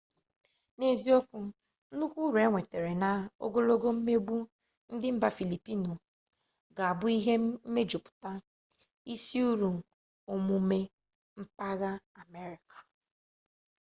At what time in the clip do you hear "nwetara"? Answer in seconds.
2.51-2.91